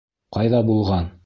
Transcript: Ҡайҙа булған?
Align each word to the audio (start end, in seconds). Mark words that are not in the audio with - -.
Ҡайҙа 0.37 0.63
булған? 0.71 1.11